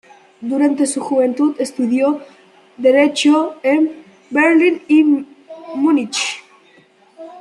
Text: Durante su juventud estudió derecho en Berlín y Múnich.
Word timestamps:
Durante 0.41 0.87
su 0.87 0.99
juventud 0.99 1.55
estudió 1.59 2.21
derecho 2.75 3.59
en 3.61 4.03
Berlín 4.31 4.81
y 4.87 5.03
Múnich. 5.75 6.43